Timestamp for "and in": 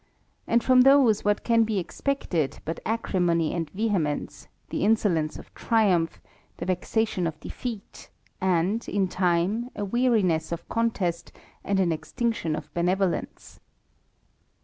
8.41-9.07